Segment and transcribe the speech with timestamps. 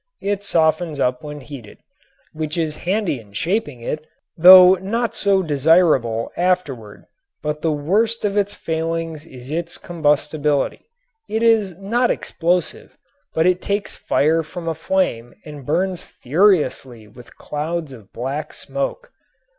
[0.23, 1.77] It softens up when heated,
[2.33, 4.03] which is handy in shaping it
[4.35, 7.03] though not so desirable afterward.
[7.43, 10.87] But the worst of its failings is its combustibility.
[11.29, 12.97] It is not explosive,
[13.35, 19.11] but it takes fire from a flame and burns furiously with clouds of black smoke.